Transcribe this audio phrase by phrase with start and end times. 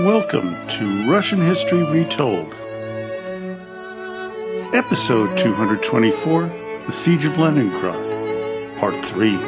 [0.00, 2.52] Welcome to Russian History Retold.
[4.74, 6.42] Episode 224
[6.84, 9.38] The Siege of Leningrad, Part 3.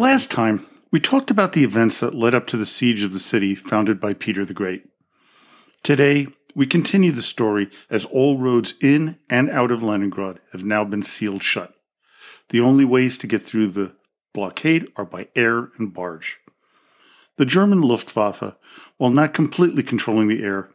[0.00, 3.18] Last time, we talked about the events that led up to the siege of the
[3.18, 4.84] city founded by Peter the Great.
[5.82, 10.84] Today, we continue the story as all roads in and out of Leningrad have now
[10.84, 11.74] been sealed shut.
[12.50, 13.96] The only ways to get through the
[14.32, 16.38] blockade are by air and barge.
[17.36, 18.54] The German Luftwaffe,
[18.98, 20.68] while not completely controlling the air,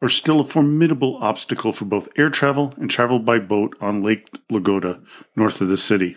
[0.00, 4.28] are still a formidable obstacle for both air travel and travel by boat on Lake
[4.50, 5.00] Ladoga,
[5.36, 6.16] north of the city.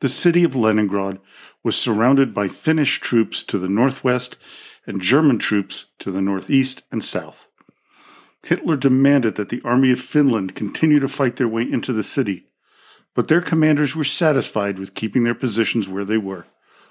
[0.00, 1.18] The city of Leningrad
[1.64, 4.36] was surrounded by Finnish troops to the northwest
[4.86, 7.48] and German troops to the northeast and south.
[8.42, 12.44] Hitler demanded that the army of Finland continue to fight their way into the city,
[13.14, 16.46] but their commanders were satisfied with keeping their positions where they were,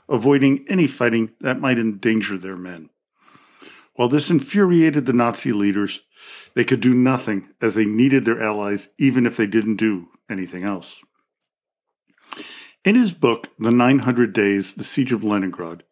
[0.09, 2.89] avoiding any fighting that might endanger their men.
[3.95, 6.01] While this infuriated the Nazi leaders,
[6.53, 10.63] they could do nothing as they needed their allies even if they didn't do anything
[10.63, 11.01] else.
[12.83, 15.83] In his book, The 900 Days, The Siege of Leningrad,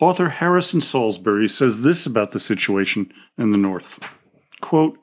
[0.00, 4.00] author Harrison Salisbury says this about the situation in the north.
[4.60, 4.98] Quote,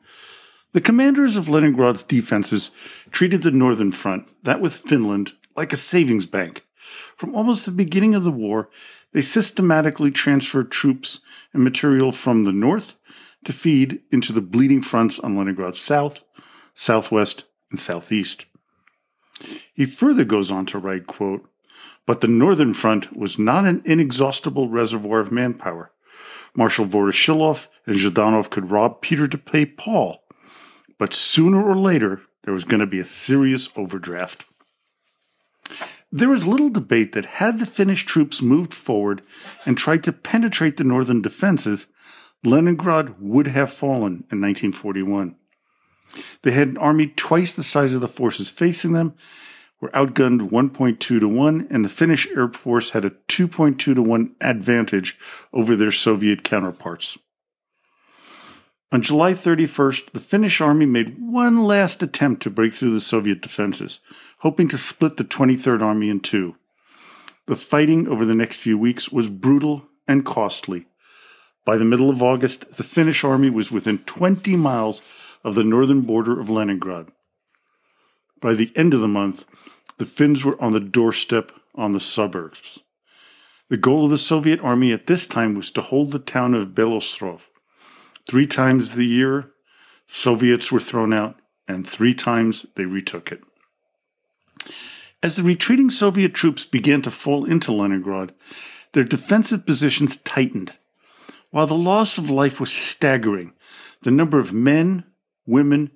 [0.74, 2.72] the commanders of Leningrad's defenses
[3.12, 6.64] treated the northern front, that with Finland, like a savings bank.
[7.16, 8.70] From almost the beginning of the war,
[9.14, 11.20] they systematically transferred troops
[11.54, 12.98] and material from the north
[13.46, 16.24] to feed into the bleeding fronts on Leningrad's south,
[16.74, 18.46] southwest, and southeast.
[19.74, 21.48] He further goes on to write, quote,
[22.06, 25.92] but the northern front was not an inexhaustible reservoir of manpower.
[26.56, 30.24] Marshal Voroshilov and Zhdanov could rob Peter to pay Paul,
[30.98, 34.46] but sooner or later, there was going to be a serious overdraft.
[36.14, 39.22] There was little debate that had the Finnish troops moved forward
[39.66, 41.88] and tried to penetrate the northern defenses,
[42.44, 45.36] Leningrad would have fallen in 1941.
[46.42, 49.14] They had an army twice the size of the forces facing them,
[49.80, 54.36] were outgunned 1.2 to 1, and the Finnish Air Force had a 2.2 to 1
[54.42, 55.18] advantage
[55.54, 57.18] over their Soviet counterparts.
[58.94, 63.42] On July 31st, the Finnish army made one last attempt to break through the Soviet
[63.42, 64.02] defenses,
[64.40, 66.58] hoping to split the 23rd Army in two.
[67.48, 70.88] The fighting over the next few weeks was brutal and costly.
[71.64, 75.02] By the middle of August, the Finnish army was within 20 miles
[75.44, 77.08] of the northern border of Leningrad.
[78.42, 79.46] By the end of the month,
[80.00, 82.80] the Finns were on the doorstep on the suburbs.
[83.70, 86.76] The goal of the Soviet army at this time was to hold the town of
[86.76, 87.48] Beloostrov.
[88.28, 89.52] Three times the year,
[90.08, 91.38] Soviets were thrown out,
[91.68, 93.42] and three times they retook it.
[95.24, 98.34] As the retreating Soviet troops began to fall into Leningrad,
[98.94, 100.74] their defensive positions tightened.
[101.52, 103.54] While the loss of life was staggering,
[104.02, 105.06] the number of men,
[105.46, 105.92] women,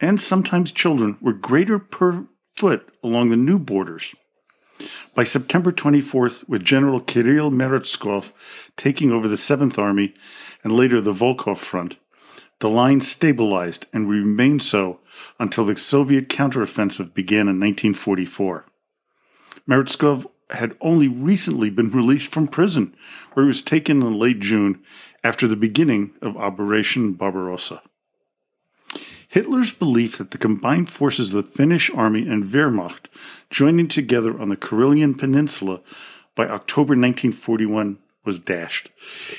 [0.00, 4.14] and sometimes children were greater per foot along the new borders.
[5.14, 8.32] By September 24th, with General Kirill Meretskov
[8.76, 10.14] taking over the 7th Army
[10.62, 11.96] and later the Volkhov Front,
[12.60, 15.00] the line stabilized and remained so
[15.38, 18.64] until the Soviet counteroffensive began in 1944.
[19.68, 22.94] Meretskov had only recently been released from prison,
[23.32, 24.82] where he was taken in late June
[25.22, 27.82] after the beginning of Operation Barbarossa.
[29.28, 33.08] Hitler's belief that the combined forces of the Finnish army and Wehrmacht
[33.50, 35.80] joining together on the Karelian Peninsula
[36.34, 38.88] by October 1941 was dashed.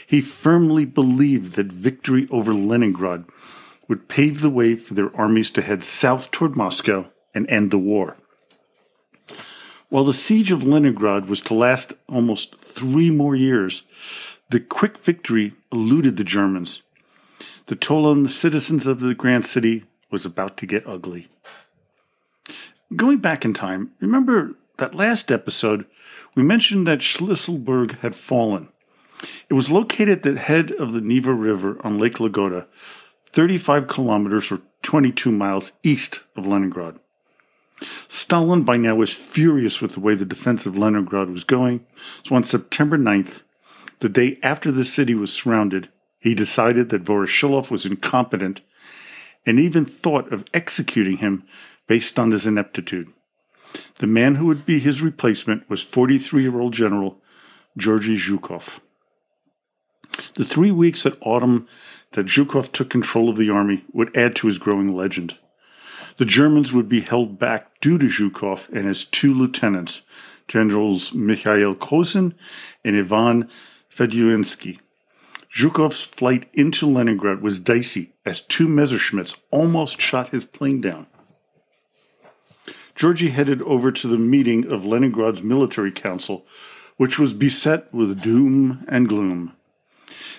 [0.06, 3.26] He firmly believed that victory over Leningrad
[3.88, 7.80] would pave the way for their armies to head south toward Moscow and end the
[7.80, 8.16] war.
[9.90, 13.82] While the siege of Leningrad was to last almost three more years,
[14.52, 16.84] the quick victory eluded the Germans
[17.70, 21.28] the toll on the citizens of the Grand City was about to get ugly.
[22.96, 25.86] Going back in time, remember that last episode
[26.34, 28.70] we mentioned that Shlisselburg had fallen.
[29.50, 32.66] It was located at the head of the Neva River on Lake Ladoga,
[33.26, 37.00] 35 kilometers or 22 miles east of Leningrad.
[38.08, 41.86] Stalin by now was furious with the way the defense of Leningrad was going,
[42.24, 43.44] so on September 9th,
[44.00, 45.90] the day after the city was surrounded,
[46.20, 48.62] he decided that Voroshilov was incompetent
[49.46, 51.44] and even thought of executing him
[51.88, 53.12] based on his ineptitude.
[53.96, 57.22] The man who would be his replacement was 43 year old General
[57.78, 58.80] Georgy Zhukov.
[60.34, 61.68] The three weeks at autumn
[62.12, 65.38] that Zhukov took control of the army would add to his growing legend.
[66.18, 70.02] The Germans would be held back due to Zhukov and his two lieutenants,
[70.48, 72.34] Generals Mikhail Khozin
[72.84, 73.50] and Ivan
[73.90, 74.80] Fedyuninsky.
[75.54, 81.08] Zhukov's flight into Leningrad was dicey as two Messerschmitts almost shot his plane down.
[82.96, 86.46] Georgy headed over to the meeting of Leningrad's military council,
[86.98, 89.56] which was beset with doom and gloom.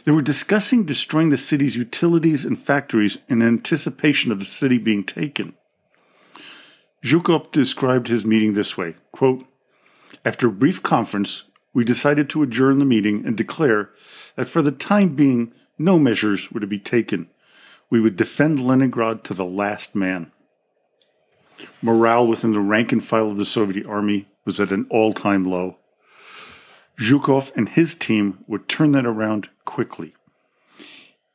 [0.04, 5.04] They were discussing destroying the city's utilities and factories in anticipation of the city being
[5.04, 5.54] taken.
[7.04, 9.44] Zhukov described his meeting this way quote,
[10.24, 13.90] After a brief conference, we decided to adjourn the meeting and declare
[14.36, 17.28] that for the time being, no measures were to be taken.
[17.88, 20.32] We would defend Leningrad to the last man.
[21.82, 25.44] Morale within the rank and file of the Soviet army was at an all time
[25.44, 25.76] low.
[26.98, 30.14] Zhukov and his team would turn that around quickly.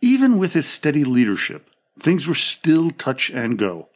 [0.01, 3.89] Even with his steady leadership, things were still touch and go.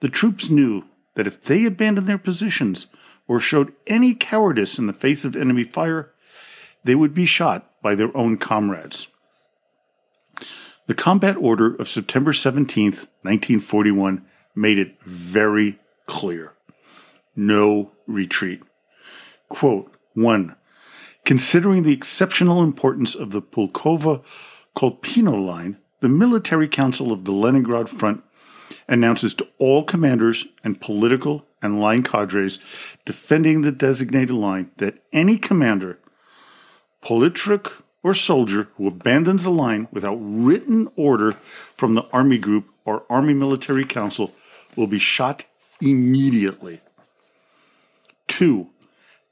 [0.00, 0.84] The troops knew
[1.14, 2.86] that if they abandoned their positions
[3.28, 6.10] or showed any cowardice in the face of enemy fire,
[6.82, 9.08] they would be shot by their own comrades.
[10.86, 14.24] The combat order of September 17, 1941,
[14.56, 16.54] made it very clear
[17.36, 18.60] no retreat.
[19.48, 20.56] Quote 1.
[21.24, 24.24] Considering the exceptional importance of the Pulkovo
[24.74, 28.24] Kolpino line, the Military Council of the Leningrad Front
[28.88, 32.58] announces to all commanders and political and line cadres
[33.04, 35.98] defending the designated line that any commander,
[37.02, 41.32] politruk, or soldier who abandons the line without written order
[41.76, 44.32] from the Army Group or Army Military Council
[44.76, 45.44] will be shot
[45.80, 46.80] immediately.
[48.26, 48.68] Two,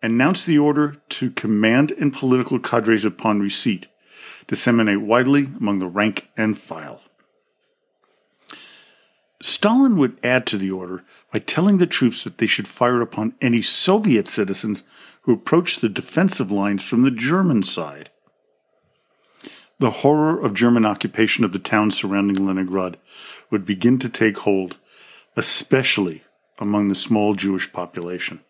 [0.03, 3.87] announce the order to command and political cadres upon receipt.
[4.47, 7.01] Disseminate widely among the rank and file.
[9.47, 13.37] Stalin would add to the order by telling the troops that they should fire upon
[13.41, 14.83] any Soviet citizens
[15.23, 18.11] who approached the defensive lines from the German side.
[19.79, 22.97] The horror of German occupation of the towns surrounding Leningrad
[23.49, 24.79] would begin to take hold,
[25.37, 26.25] especially
[26.59, 28.41] among the small Jewish population.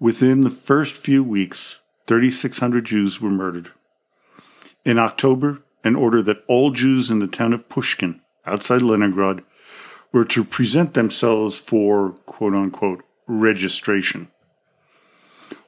[0.00, 1.78] Within the first few weeks,
[2.08, 3.70] 3,600 Jews were murdered.
[4.84, 9.42] In October, an order that all Jews in the town of Pushkin, outside Leningrad,
[10.12, 14.28] were to present themselves for quote unquote registration.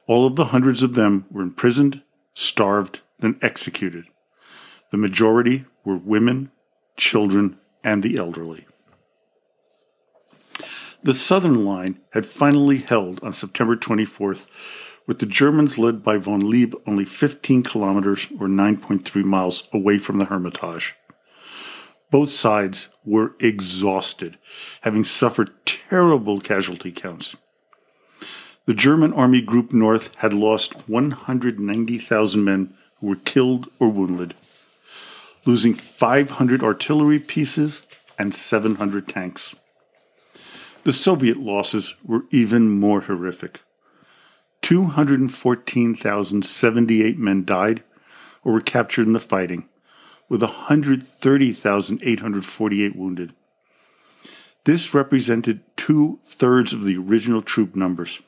[0.07, 2.01] All of the hundreds of them were imprisoned,
[2.33, 4.05] starved, then executed.
[4.91, 6.51] The majority were women,
[6.97, 8.65] children, and the elderly.
[11.03, 14.47] The southern line had finally held on September 24th,
[15.07, 20.19] with the Germans led by von Leeb only 15 kilometers or 9.3 miles away from
[20.19, 20.95] the Hermitage.
[22.11, 24.39] Both sides were exhausted,
[24.81, 27.35] having suffered terrible casualty counts.
[28.65, 34.33] The German Army Group North had lost 190,000 men who were killed or wounded,
[35.45, 37.81] losing 500 artillery pieces
[38.17, 39.55] and 700 tanks.
[40.83, 43.61] The Soviet losses were even more horrific.
[44.61, 47.83] 214,078 men died
[48.43, 49.67] or were captured in the fighting,
[50.29, 53.33] with 130,848 wounded.
[54.65, 58.21] This represented two thirds of the original troop numbers.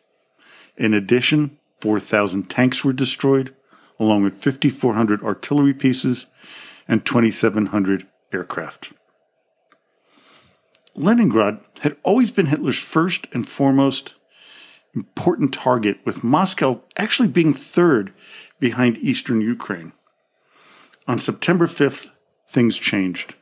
[0.76, 3.56] In addition, 4,000 tanks were destroyed,
[4.00, 6.26] along with 5,400 artillery pieces
[6.88, 8.94] and 2,700 aircraft.
[10.96, 14.16] Leningrad had always been Hitler's first and foremost
[14.94, 18.14] important target, with Moscow actually being third
[18.60, 19.94] behind eastern Ukraine.
[21.08, 22.12] On September 5th,
[22.48, 23.36] things changed.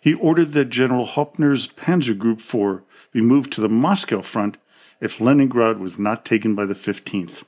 [0.00, 4.56] He ordered that General Hoepner's Panzer Group 4 be moved to the Moscow front
[5.00, 7.44] if Leningrad was not taken by the 15th.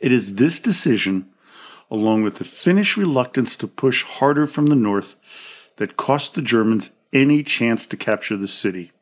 [0.00, 1.28] It is this decision,
[1.90, 5.16] along with the Finnish reluctance to push harder from the north,
[5.76, 8.92] that cost the Germans any chance to capture the city.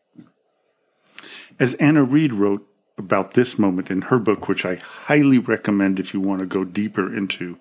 [1.58, 2.66] As Anna Reid wrote
[2.98, 6.64] about this moment in her book, which I highly recommend if you want to go
[6.64, 7.58] deeper into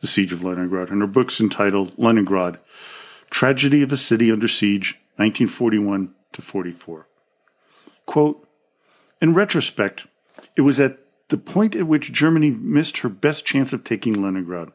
[0.00, 2.58] the siege of Leningrad, and her book's entitled Leningrad
[3.30, 7.06] Tragedy of a City Under Siege, 1941 to 44.
[8.04, 8.46] Quote,
[9.20, 10.06] in retrospect,
[10.56, 10.98] it was at
[11.28, 14.70] the point at which Germany missed her best chance of taking Leningrad.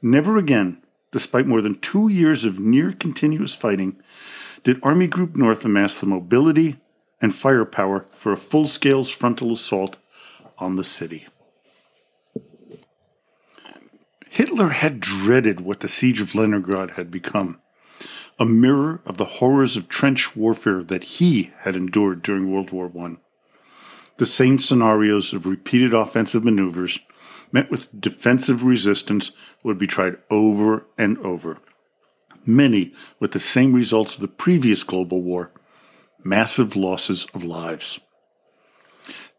[0.00, 4.00] Never again, despite more than two years of near continuous fighting,
[4.64, 6.76] did Army Group North amass the mobility
[7.20, 9.96] and firepower for a full scale frontal assault
[10.58, 11.26] on the city.
[14.28, 17.60] Hitler had dreaded what the siege of Leningrad had become
[18.38, 22.92] a mirror of the horrors of trench warfare that he had endured during World War
[23.00, 23.16] I.
[24.18, 26.98] The same scenarios of repeated offensive maneuvers
[27.52, 29.32] met with defensive resistance
[29.62, 31.58] would be tried over and over.
[32.44, 35.50] Many with the same results of the previous global war
[36.26, 38.00] massive losses of lives.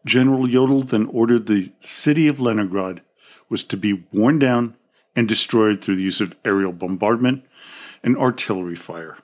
[0.04, 3.02] General Jodl then ordered the city of Leningrad
[3.48, 4.76] was to be worn down
[5.14, 7.44] and destroyed through the use of aerial bombardment
[8.02, 9.18] and artillery fire.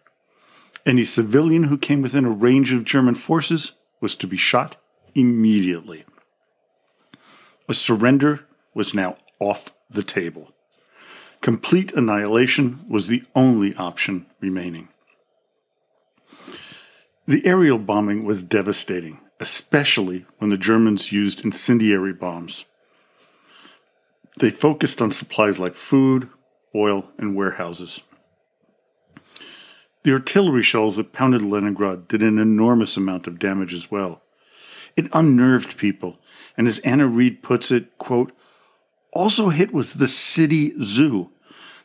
[0.84, 4.76] Any civilian who came within a range of German forces was to be shot
[5.14, 6.04] immediately.
[7.68, 8.44] A surrender
[8.74, 10.52] was now off the table.
[11.40, 14.88] Complete annihilation was the only option remaining.
[17.26, 22.66] The aerial bombing was devastating, especially when the Germans used incendiary bombs.
[24.40, 26.28] They focused on supplies like food,
[26.74, 28.02] oil, and warehouses.
[30.02, 34.20] The artillery shells that pounded Leningrad did an enormous amount of damage as well.
[34.94, 36.18] It unnerved people,
[36.58, 38.32] and as Anna Reid puts it, quote,
[39.12, 41.30] also hit was the city zoo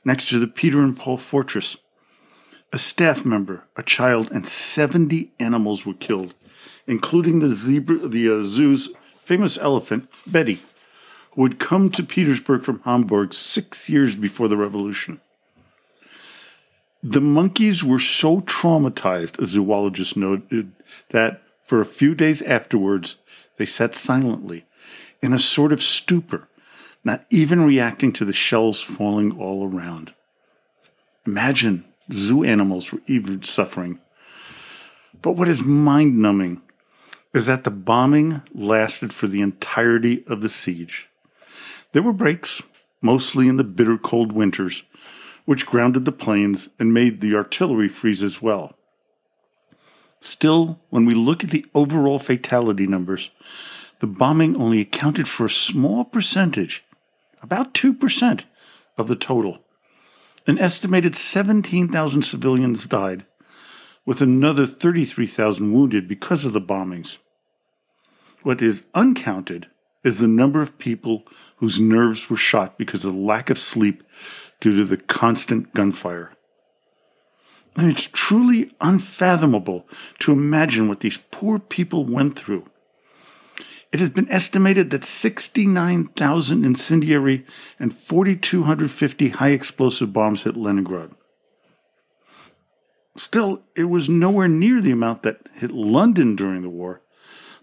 [0.03, 1.77] next to the Peter and Paul Fortress.
[2.71, 6.35] A staff member, a child, and 70 animals were killed,
[6.85, 8.89] including the zebra, the uh, zoo's
[9.21, 10.59] famous elephant, Betty,
[11.31, 15.19] who had come to Petersburg from Hamburg six years before the revolution.
[17.01, 20.71] The monkeys were so traumatized, a zoologist noted,
[21.09, 23.17] that for a few days afterwards
[23.57, 24.65] they sat silently,
[25.21, 26.47] in a sort of stupor,
[27.03, 30.13] not even reacting to the shells falling all around.
[31.25, 33.99] Imagine zoo animals were even suffering.
[35.21, 36.61] But what is mind numbing
[37.33, 41.09] is that the bombing lasted for the entirety of the siege.
[41.91, 42.63] There were breaks,
[43.01, 44.83] mostly in the bitter cold winters,
[45.45, 48.75] which grounded the planes and made the artillery freeze as well.
[50.19, 53.31] Still, when we look at the overall fatality numbers,
[53.99, 56.83] the bombing only accounted for a small percentage,
[57.41, 58.43] about 2%
[58.97, 59.59] of the total.
[60.47, 63.25] An estimated 17,000 civilians died,
[64.05, 67.17] with another 33,000 wounded because of the bombings.
[68.41, 69.67] What is uncounted
[70.03, 71.25] is the number of people
[71.57, 74.03] whose nerves were shot because of the lack of sleep
[74.61, 76.31] due to the constant gunfire.
[77.75, 79.87] And it's truly unfathomable
[80.19, 82.65] to imagine what these poor people went through.
[83.91, 87.45] It has been estimated that 69,000 incendiary
[87.79, 91.11] and 4,250 high explosive bombs hit Leningrad.
[93.15, 97.01] Still, it was nowhere near the amount that hit London during the war,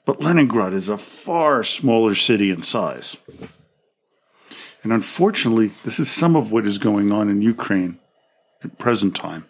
[0.05, 3.17] but Leningrad is a far smaller city in size.
[4.83, 7.99] And unfortunately, this is some of what is going on in Ukraine
[8.63, 9.47] at present time.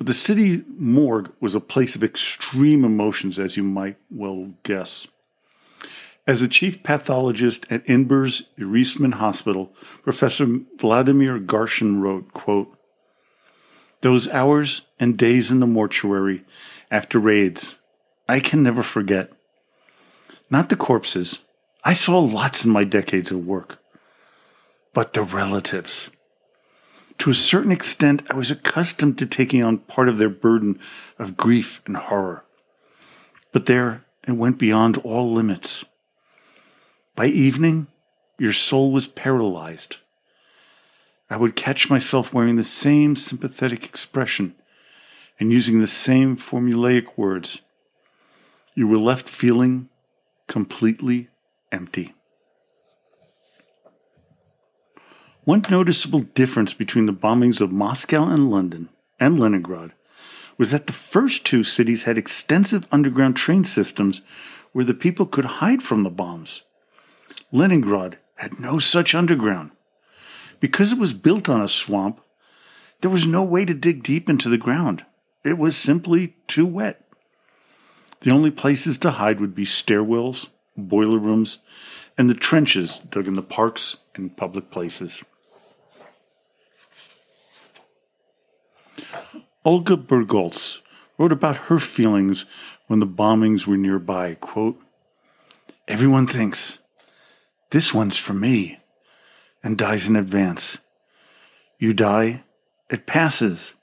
[0.00, 5.06] But the city morgue was a place of extreme emotions, as you might well guess.
[6.26, 12.74] As the chief pathologist at Inber's Erisman Hospital, Professor Vladimir Garshin wrote, quote,
[14.00, 16.46] Those hours and days in the mortuary
[16.90, 17.76] after raids,
[18.26, 19.30] I can never forget.
[20.48, 21.40] Not the corpses,
[21.84, 23.78] I saw lots in my decades of work.
[24.94, 26.08] But the relatives.
[27.20, 30.80] To a certain extent, I was accustomed to taking on part of their burden
[31.18, 32.44] of grief and horror.
[33.52, 35.84] But there it went beyond all limits.
[37.14, 37.88] By evening,
[38.38, 39.98] your soul was paralyzed.
[41.28, 44.54] I would catch myself wearing the same sympathetic expression
[45.38, 47.60] and using the same formulaic words.
[48.74, 49.90] You were left feeling
[50.48, 51.28] completely
[51.70, 52.14] empty.
[55.50, 58.88] One noticeable difference between the bombings of Moscow and London
[59.18, 59.94] and Leningrad
[60.56, 64.20] was that the first two cities had extensive underground train systems
[64.70, 66.62] where the people could hide from the bombs.
[67.50, 69.72] Leningrad had no such underground.
[70.60, 72.20] Because it was built on a swamp,
[73.00, 75.04] there was no way to dig deep into the ground.
[75.42, 77.04] It was simply too wet.
[78.20, 81.58] The only places to hide would be stairwells, boiler rooms,
[82.16, 85.24] and the trenches dug in the parks and public places.
[89.64, 90.80] Olga Berggolts
[91.18, 92.46] wrote about her feelings
[92.86, 94.34] when the bombings were nearby.
[94.34, 94.80] Quote,
[95.86, 96.78] Everyone thinks,
[97.70, 98.78] this one's for me,
[99.62, 100.78] and dies in advance.
[101.78, 102.44] You die,
[102.88, 103.74] it passes,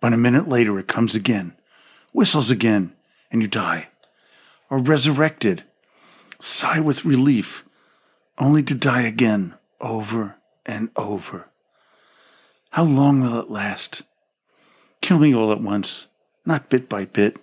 [0.00, 1.56] but a minute later it comes again,
[2.12, 2.94] whistles again,
[3.30, 3.88] and you die,
[4.70, 5.64] are resurrected
[6.44, 7.64] sigh with relief,
[8.38, 10.36] only to die again over
[10.66, 11.48] and over.
[12.70, 14.02] How long will it last?
[15.04, 16.06] Kill me all at once,
[16.46, 17.36] not bit by bit,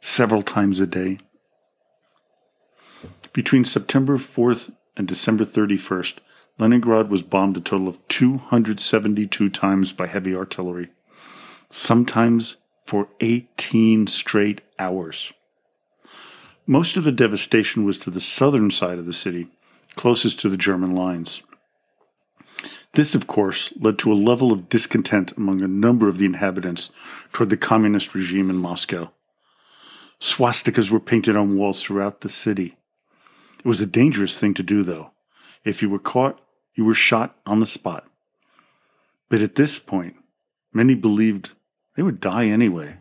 [0.00, 1.18] several times a day.
[3.34, 6.20] Between September 4th and December 31st,
[6.58, 10.88] Leningrad was bombed a total of 272 times by heavy artillery,
[11.68, 15.34] sometimes for 18 straight hours.
[16.66, 19.48] Most of the devastation was to the southern side of the city,
[19.96, 21.42] closest to the German lines.
[22.94, 26.90] This, of course, led to a level of discontent among a number of the inhabitants
[27.32, 29.10] toward the communist regime in Moscow.
[30.20, 32.76] Swastikas were painted on walls throughout the city.
[33.58, 35.10] It was a dangerous thing to do, though.
[35.64, 36.40] If you were caught,
[36.74, 38.06] you were shot on the spot.
[39.28, 40.16] But at this point,
[40.72, 41.52] many believed
[41.96, 42.96] they would die anyway.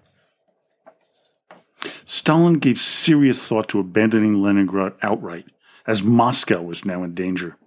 [2.06, 5.48] Stalin gave serious thought to abandoning Leningrad outright,
[5.86, 7.58] as Moscow was now in danger.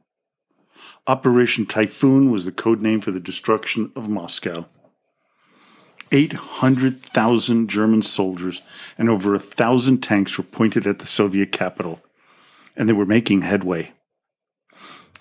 [1.07, 4.67] Operation Typhoon was the code name for the destruction of Moscow.
[6.11, 8.63] 800,000 German soldiers
[8.97, 12.01] and over a thousand tanks were pointed at the Soviet capital,
[12.75, 13.93] and they were making headway.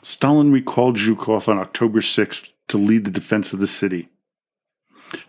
[0.01, 4.07] Stalin recalled Zhukov on October 6th to lead the defense of the city.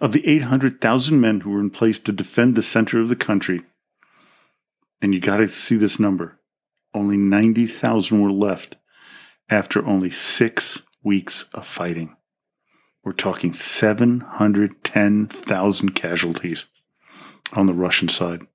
[0.01, 3.63] Of the 800,000 men who were in place to defend the center of the country,
[5.03, 6.39] and you got to see this number,
[6.95, 8.77] only 90,000 were left
[9.49, 12.15] after only six weeks of fighting.
[13.05, 16.65] We're talking 710,000 casualties
[17.53, 18.47] on the Russian side.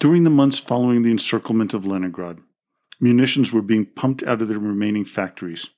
[0.00, 2.38] During the months following the encirclement of Leningrad,
[3.00, 5.70] munitions were being pumped out of the remaining factories.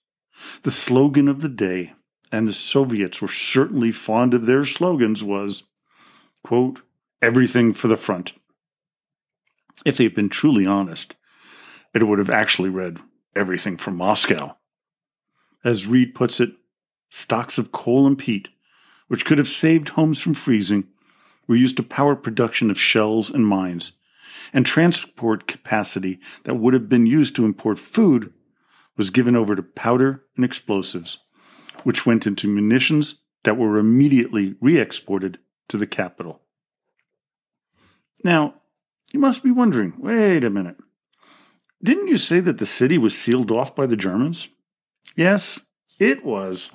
[0.62, 1.92] The slogan of the day,
[2.30, 5.64] and the Soviets were certainly fond of their slogans, was,
[6.42, 6.80] quote,
[7.20, 8.32] everything for the front.
[9.84, 11.16] If they had been truly honest,
[11.94, 12.98] it would have actually read,
[13.34, 14.56] everything from Moscow.
[15.64, 16.50] As Reid puts it,
[17.10, 18.48] stocks of coal and peat,
[19.08, 20.88] which could have saved homes from freezing,
[21.46, 23.92] were used to power production of shells and mines,
[24.52, 28.32] and transport capacity that would have been used to import food
[28.96, 31.18] was given over to powder and explosives,
[31.84, 36.40] which went into munitions that were immediately re exported to the capital.
[38.24, 38.54] Now,
[39.12, 40.76] you must be wondering wait a minute.
[41.84, 44.48] Didn't you say that the city was sealed off by the Germans?
[45.16, 45.60] Yes,
[45.98, 46.70] it was.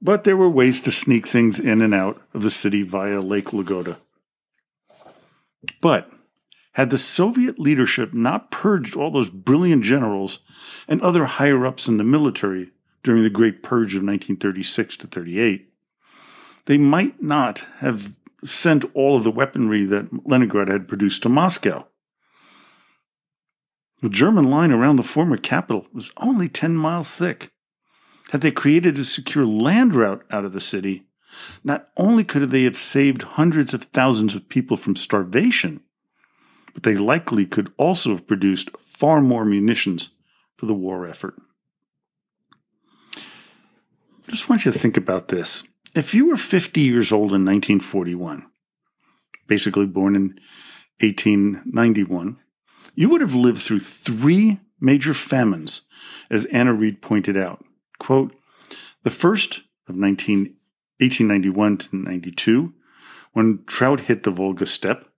[0.00, 3.46] But there were ways to sneak things in and out of the city via Lake
[3.46, 3.98] Ladoga.
[5.80, 6.10] But
[6.72, 10.40] had the Soviet leadership not purged all those brilliant generals
[10.88, 12.70] and other higher ups in the military
[13.02, 15.72] during the Great Purge of 1936 to 38,
[16.64, 21.86] they might not have sent all of the weaponry that Leningrad had produced to Moscow.
[24.04, 27.50] The German line around the former capital was only 10 miles thick.
[28.32, 31.06] Had they created a secure land route out of the city,
[31.64, 35.80] not only could they have saved hundreds of thousands of people from starvation,
[36.74, 40.10] but they likely could also have produced far more munitions
[40.54, 41.40] for the war effort.
[43.16, 43.22] I
[44.28, 45.64] just want you to think about this.
[45.94, 48.44] If you were 50 years old in 1941,
[49.46, 50.38] basically born in
[51.00, 52.36] 1891,
[52.94, 55.82] you would have lived through three major famines,
[56.30, 57.64] as Anna Reid pointed out.
[57.98, 58.34] Quote,
[59.02, 60.56] the first of 19,
[60.98, 62.74] 1891 to 92,
[63.32, 65.08] when drought hit the Volga steppe,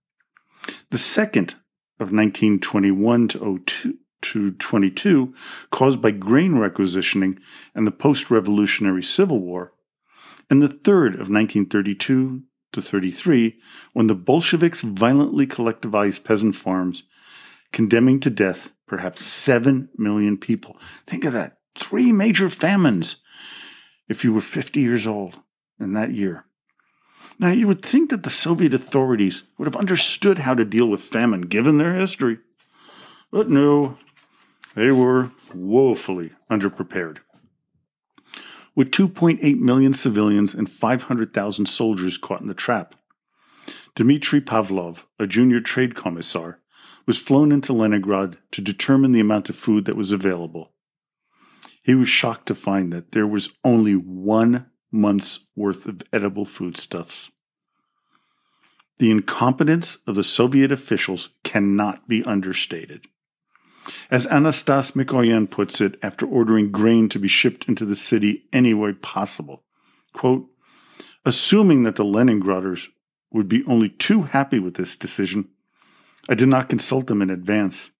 [0.89, 1.51] the second
[1.99, 5.33] of 1921 to 02 to 22,
[5.71, 7.39] caused by grain requisitioning
[7.75, 9.73] and the post revolutionary Civil War,
[10.49, 13.59] and the third of 1932 to 33,
[13.93, 17.03] when the Bolsheviks violently collectivized peasant farms,
[17.71, 20.77] condemning to death perhaps 7 million people.
[21.05, 23.17] Think of that three major famines
[24.07, 25.39] if you were 50 years old
[25.79, 26.45] in that year.
[27.39, 31.01] Now, you would think that the Soviet authorities would have understood how to deal with
[31.01, 32.39] famine given their history.
[33.31, 33.97] But no,
[34.73, 37.19] they were woefully underprepared.
[38.75, 42.95] With 2.8 million civilians and 500,000 soldiers caught in the trap,
[43.95, 46.59] Dmitry Pavlov, a junior trade commissar,
[47.07, 50.73] was flown into Leningrad to determine the amount of food that was available.
[51.81, 57.31] He was shocked to find that there was only one month's worth of edible foodstuffs.
[58.99, 63.05] The incompetence of the Soviet officials cannot be understated.
[64.11, 68.73] As Anastas Mikoyan puts it after ordering grain to be shipped into the city any
[68.73, 69.63] way possible,
[70.13, 70.47] quote,
[71.25, 72.87] assuming that the Leningraders
[73.31, 75.47] would be only too happy with this decision,
[76.29, 77.91] I did not consult them in advance.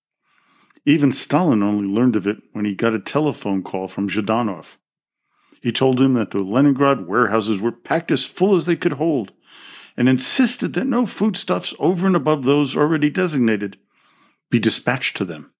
[0.86, 4.77] Even Stalin only learned of it when he got a telephone call from Zhdanov.
[5.62, 9.32] He told him that the Leningrad warehouses were packed as full as they could hold
[9.97, 13.77] and insisted that no foodstuffs over and above those already designated
[14.49, 15.51] be dispatched to them.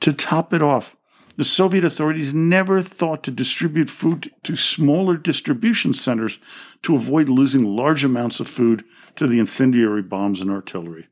[0.00, 0.96] To top it off,
[1.36, 6.38] the Soviet authorities never thought to distribute food to smaller distribution centers
[6.82, 8.84] to avoid losing large amounts of food
[9.16, 11.08] to the incendiary bombs and artillery.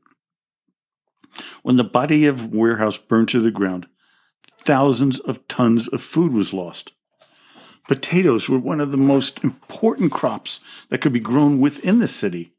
[1.63, 3.87] When the Badayev warehouse burned to the ground,
[4.57, 6.93] thousands of tons of food was lost.
[7.87, 12.53] Potatoes were one of the most important crops that could be grown within the city.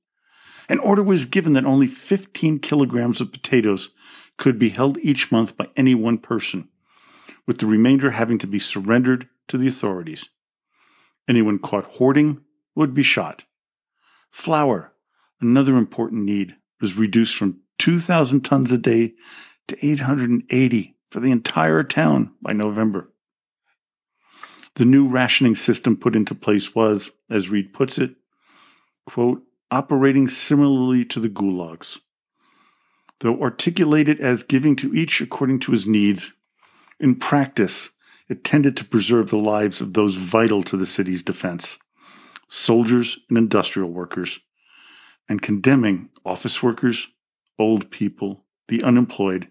[0.69, 3.91] An order was given that only 15 kilograms of potatoes
[4.37, 6.69] could be held each month by any one person,
[7.47, 10.29] with the remainder having to be surrendered to the authorities.
[11.29, 12.43] Anyone caught hoarding
[12.75, 13.45] would be shot.
[14.31, 14.93] Flour,
[15.41, 19.13] another important need, was reduced from 2,000 tons a day
[19.67, 23.11] to 880 for the entire town by November.
[24.77, 28.15] The new rationing system put into place was, as Reid puts it,
[29.05, 29.43] quote,
[29.73, 31.99] operating similarly to the gulags.
[33.19, 36.33] Though articulated as giving to each according to his needs,
[37.01, 37.91] in practice,
[38.29, 41.81] it tended to preserve the lives of those vital to the city's defense
[42.47, 44.39] soldiers and industrial workers,
[45.29, 47.09] and condemning office workers,
[47.59, 49.49] old people, the unemployed,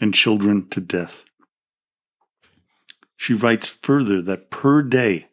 [0.00, 1.24] and children to death.
[3.16, 5.28] She writes further that per day,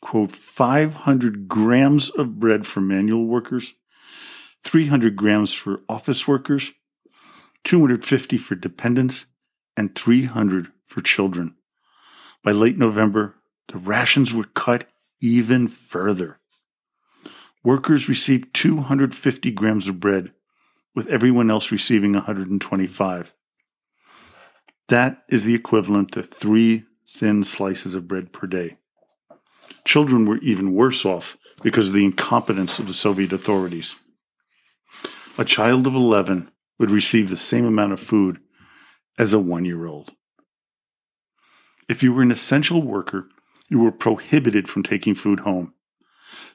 [0.00, 3.74] quote, 500 grams of bread for manual workers,
[4.64, 6.72] 300 grams for office workers,
[7.64, 9.26] 250 for dependents,
[9.76, 11.54] and 300 for children.
[12.42, 13.36] By late November,
[13.68, 14.86] the rations were cut
[15.20, 16.40] even further.
[17.64, 20.32] Workers received 250 grams of bread,
[20.94, 23.34] with everyone else receiving 125.
[24.88, 28.76] That is the equivalent to three thin slices of bread per day.
[29.84, 33.96] Children were even worse off because of the incompetence of the Soviet authorities.
[35.38, 38.40] A child of 11 would receive the same amount of food
[39.18, 40.10] as a one year old.
[41.88, 43.28] If you were an essential worker,
[43.68, 45.74] you were prohibited from taking food home.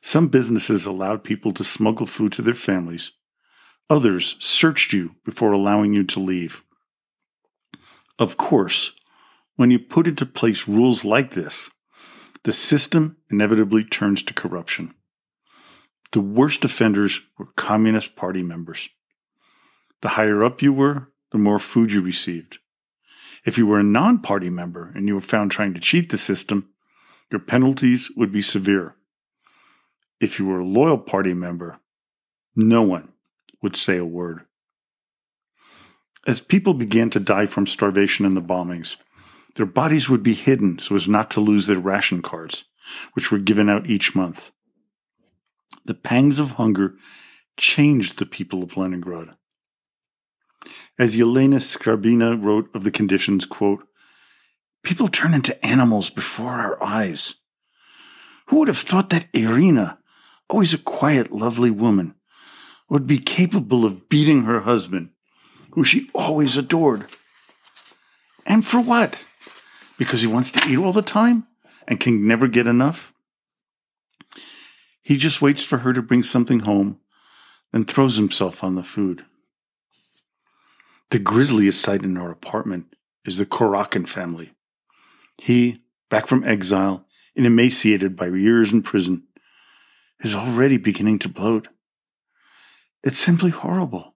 [0.02, 3.12] Some businesses allowed people to smuggle food to their families.
[3.90, 6.62] Others searched you before allowing you to leave.
[8.20, 8.92] Of course,
[9.56, 11.70] when you put into place rules like this,
[12.44, 14.94] the system inevitably turns to corruption.
[16.12, 18.90] The worst offenders were Communist Party members.
[20.02, 22.60] The higher up you were, the more food you received.
[23.46, 26.18] If you were a non party member and you were found trying to cheat the
[26.18, 26.70] system,
[27.32, 28.96] your penalties would be severe.
[30.20, 31.80] If you were a loyal party member,
[32.56, 33.14] no one
[33.62, 34.42] would say a word.
[36.26, 38.98] As people began to die from starvation in the bombings,
[39.56, 42.66] their bodies would be hidden so as not to lose their ration cards,
[43.14, 44.52] which were given out each month.
[45.86, 46.96] The pangs of hunger
[47.56, 49.30] changed the people of Leningrad.
[51.00, 53.88] As Yelena Skarbina wrote of the conditions, quote,
[54.84, 57.36] People turn into animals before our eyes.
[58.48, 60.00] Who would have thought that Irina,
[60.50, 62.16] always a quiet, lovely woman,
[62.90, 65.10] would be capable of beating her husband,
[65.72, 67.06] who she always adored?
[68.46, 69.24] And for what?
[69.98, 71.48] because he wants to eat all the time
[71.88, 73.14] and can never get enough?
[75.02, 77.00] He just waits for her to bring something home
[77.74, 79.26] and throws himself on the food.
[81.10, 82.96] The grisliest sight in our apartment
[83.26, 84.54] is the Kurakin family.
[85.38, 89.24] He, back from exile and emaciated by years in prison,
[90.20, 91.68] is already beginning to bloat.
[93.08, 94.16] It's simply horrible.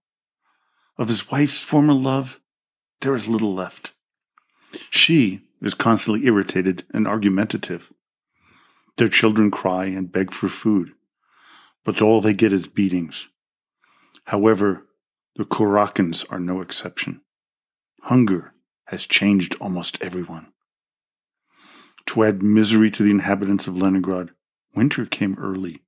[0.97, 2.41] Of his wife's former love,
[2.99, 3.93] there is little left.
[4.89, 7.93] She, is constantly irritated and argumentative.
[8.97, 10.91] Their children cry and beg for food,
[11.85, 13.29] but all they get is beatings.
[14.25, 14.85] However,
[15.37, 17.21] the Kurakins are no exception.
[18.01, 18.53] Hunger
[18.87, 20.51] has changed almost everyone.
[22.07, 24.31] To add misery to the inhabitants of Leningrad,
[24.75, 25.81] winter came early.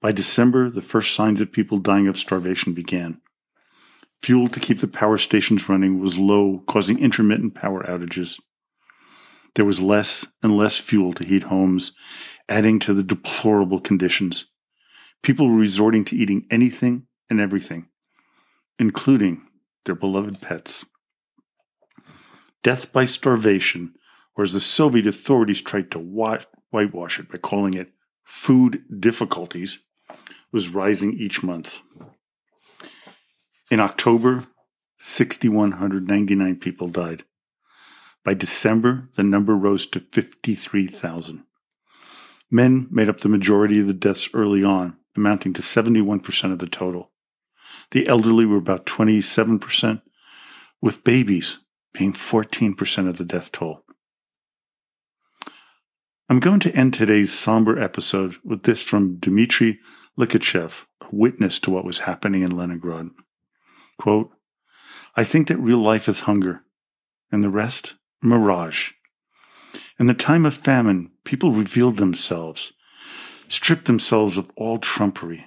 [0.00, 3.20] By December, the first signs of people dying of starvation began.
[4.22, 8.40] Fuel to keep the power stations running was low, causing intermittent power outages.
[9.54, 11.92] There was less and less fuel to heat homes,
[12.48, 14.46] adding to the deplorable conditions.
[15.22, 17.88] People were resorting to eating anything and everything,
[18.78, 19.42] including
[19.84, 20.86] their beloved pets.
[22.62, 23.94] Death by starvation,
[24.34, 29.78] or as the Soviet authorities tried to whitewash it by calling it food difficulties,
[30.52, 31.80] was rising each month.
[33.70, 34.44] In October,
[34.98, 37.24] 6,199 people died.
[38.24, 41.44] By December, the number rose to 53,000.
[42.50, 46.66] Men made up the majority of the deaths early on, amounting to 71% of the
[46.66, 47.10] total.
[47.92, 50.02] The elderly were about 27%,
[50.82, 51.58] with babies
[51.92, 53.84] being 14% of the death toll.
[56.28, 59.80] I'm going to end today's somber episode with this from Dmitry
[60.18, 63.10] Likhachev, a witness to what was happening in Leningrad.
[63.98, 64.30] Quote,
[65.16, 66.62] I think that real life is hunger,
[67.32, 68.92] and the rest, mirage.
[69.98, 72.72] In the time of famine, people revealed themselves,
[73.48, 75.46] stripped themselves of all trumpery.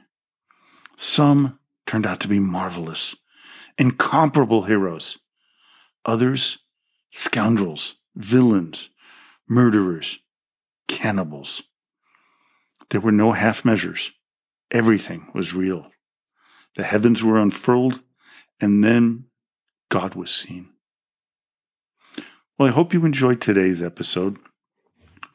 [0.95, 3.15] Some turned out to be marvelous,
[3.77, 5.17] incomparable heroes.
[6.05, 6.59] Others,
[7.11, 8.89] scoundrels, villains,
[9.47, 10.19] murderers,
[10.87, 11.63] cannibals.
[12.89, 14.11] There were no half measures.
[14.73, 15.91] Everything was real.
[16.75, 18.01] The heavens were unfurled,
[18.59, 19.25] and then
[19.89, 20.69] God was seen.
[22.57, 24.39] Well, I hope you enjoyed today's episode.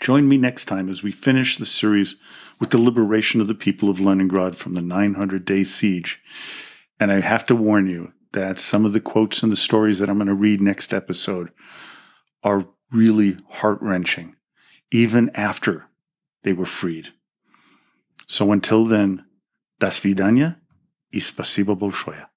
[0.00, 2.16] Join me next time as we finish the series
[2.58, 6.20] with the liberation of the people of Leningrad from the 900 day siege.
[6.98, 10.10] And I have to warn you that some of the quotes and the stories that
[10.10, 11.50] I'm going to read next episode
[12.42, 14.34] are really heart wrenching,
[14.90, 15.86] even after
[16.42, 17.12] they were freed.
[18.26, 19.24] So until then,
[19.78, 20.60] до свидания
[21.10, 22.28] и спасибо большое.